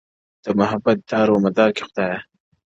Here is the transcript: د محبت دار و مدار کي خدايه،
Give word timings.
د 0.43 0.45
محبت 0.59 0.97
دار 1.09 1.27
و 1.31 1.41
مدار 1.45 1.69
کي 1.77 1.81
خدايه، 1.87 2.19